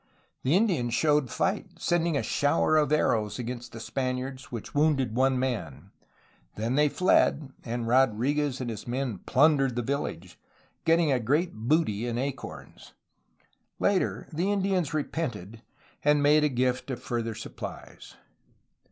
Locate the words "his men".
8.71-9.19